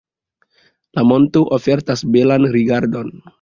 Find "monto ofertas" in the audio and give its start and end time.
1.09-2.03